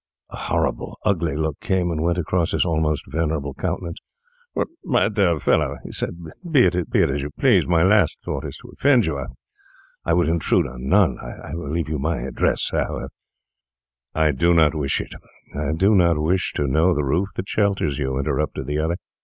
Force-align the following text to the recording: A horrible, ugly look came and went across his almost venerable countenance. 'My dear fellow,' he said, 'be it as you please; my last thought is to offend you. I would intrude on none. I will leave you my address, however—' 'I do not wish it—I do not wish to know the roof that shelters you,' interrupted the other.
A 0.31 0.35
horrible, 0.35 0.97
ugly 1.05 1.35
look 1.35 1.59
came 1.59 1.91
and 1.91 2.01
went 2.01 2.17
across 2.17 2.53
his 2.53 2.65
almost 2.65 3.03
venerable 3.07 3.53
countenance. 3.53 3.99
'My 4.83 5.09
dear 5.09 5.37
fellow,' 5.37 5.77
he 5.83 5.91
said, 5.91 6.17
'be 6.49 6.65
it 6.65 6.95
as 7.11 7.21
you 7.21 7.29
please; 7.29 7.67
my 7.67 7.83
last 7.83 8.17
thought 8.25 8.43
is 8.43 8.57
to 8.63 8.71
offend 8.75 9.05
you. 9.05 9.23
I 10.03 10.13
would 10.15 10.27
intrude 10.27 10.65
on 10.65 10.89
none. 10.89 11.19
I 11.19 11.53
will 11.53 11.69
leave 11.69 11.87
you 11.87 11.99
my 11.99 12.17
address, 12.17 12.71
however—' 12.71 13.09
'I 14.15 14.31
do 14.31 14.55
not 14.55 14.73
wish 14.73 14.99
it—I 15.01 15.73
do 15.73 15.93
not 15.93 16.17
wish 16.19 16.53
to 16.53 16.65
know 16.65 16.95
the 16.95 17.03
roof 17.03 17.29
that 17.35 17.47
shelters 17.47 17.99
you,' 17.99 18.17
interrupted 18.17 18.65
the 18.65 18.79
other. 18.79 18.95